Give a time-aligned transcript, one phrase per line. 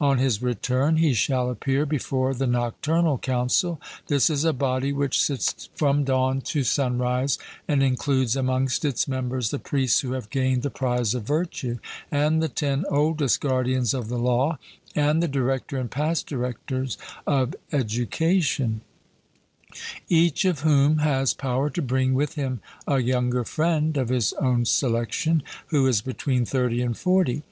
[0.00, 5.22] On his return he shall appear before the Nocturnal Council: this is a body which
[5.22, 10.64] sits from dawn to sunrise, and includes amongst its members the priests who have gained
[10.64, 11.78] the prize of virtue,
[12.10, 14.58] and the ten oldest guardians of the law,
[14.96, 18.80] and the director and past directors of education;
[20.08, 22.58] each of whom has power to bring with him
[22.88, 27.44] a younger friend of his own selection, who is between thirty and forty.